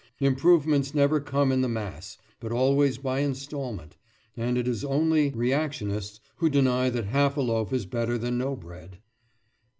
Improvements 0.19 0.95
never 0.95 1.19
come 1.19 1.51
in 1.51 1.61
the 1.61 1.69
mass, 1.69 2.17
but 2.39 2.51
always 2.51 2.97
by 2.97 3.19
instalment; 3.19 3.97
and 4.35 4.57
it 4.57 4.67
is 4.67 4.83
only 4.83 5.29
reactionists 5.29 6.19
who 6.37 6.49
deny 6.49 6.89
that 6.89 7.05
half 7.05 7.37
a 7.37 7.41
loaf 7.41 7.71
is 7.71 7.85
better 7.85 8.17
than 8.17 8.35
no 8.35 8.55
bread. 8.55 8.97